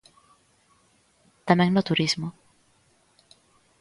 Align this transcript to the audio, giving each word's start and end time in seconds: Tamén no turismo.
Tamén 1.47 1.69
no 1.73 1.85
turismo. 1.89 2.27